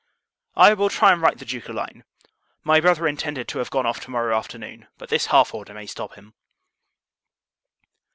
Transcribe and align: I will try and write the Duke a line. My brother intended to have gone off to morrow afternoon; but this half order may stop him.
I 0.55 0.73
will 0.73 0.89
try 0.89 1.13
and 1.13 1.21
write 1.21 1.37
the 1.37 1.45
Duke 1.45 1.69
a 1.69 1.73
line. 1.73 2.03
My 2.63 2.79
brother 2.81 3.07
intended 3.07 3.47
to 3.49 3.59
have 3.59 3.69
gone 3.69 3.85
off 3.85 3.99
to 3.99 4.09
morrow 4.09 4.35
afternoon; 4.35 4.87
but 4.97 5.09
this 5.09 5.27
half 5.27 5.53
order 5.53 5.75
may 5.75 5.85
stop 5.85 6.15
him. 6.15 6.33